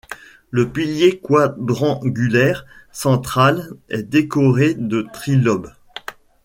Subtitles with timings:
[0.49, 5.71] Le pilier quadrangulaire central est décoré de tri-lobes.